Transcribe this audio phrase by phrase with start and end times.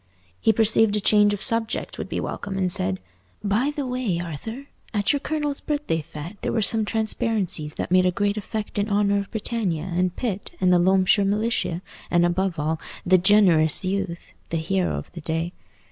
[0.39, 2.99] He perceived a change of subject would be welcome, and said,
[3.43, 8.07] "By the way, Arthur, at your colonel's birthday fête there were some transparencies that made
[8.07, 12.57] a great effect in honour of Britannia, and Pitt, and the Loamshire Militia, and, above
[12.57, 15.53] all, the 'generous youth,' the hero of the day.